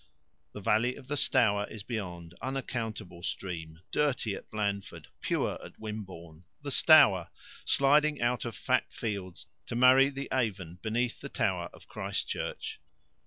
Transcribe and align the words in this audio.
The 0.53 0.61
valley 0.61 0.95
of 0.95 1.07
the 1.09 1.15
Stour 1.15 1.67
is 1.69 1.83
beyond, 1.83 2.33
unaccountable 2.41 3.21
stream, 3.21 3.81
dirty 3.91 4.33
at 4.33 4.49
Blandford, 4.49 5.09
pure 5.19 5.63
at 5.63 5.77
Wimborne 5.79 6.45
the 6.63 6.71
Stour, 6.71 7.29
sliding 7.65 8.19
out 8.19 8.43
of 8.43 8.55
fat 8.55 8.91
fields, 8.91 9.45
to 9.67 9.75
marry 9.75 10.09
the 10.09 10.27
Avon 10.33 10.79
beneath 10.81 11.21
the 11.21 11.29
tower 11.29 11.69
of 11.71 11.87
Christchurch. 11.87 12.81